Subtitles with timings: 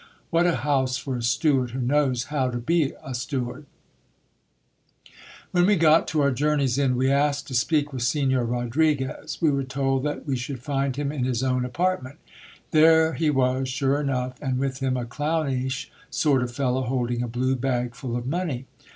[0.31, 3.67] What a house for a steward who knows how to be a steward!
[4.25, 9.39] \\ hen we got to our journey's end, we asked to speak with Signor Rodri guez.
[9.43, 12.17] We were told that we should find him in his own apartment.
[12.71, 17.21] There he wf s, sure enough, and with him a clownish sort of fellow holding
[17.21, 18.65] a blue bag, full of money.